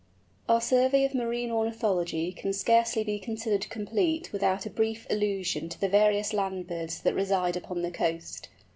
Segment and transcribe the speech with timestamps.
[0.49, 5.79] _Our survey of marine ornithology can scarcely be considered complete without a brief allusion to
[5.79, 8.49] the various land birds that reside upon the coast.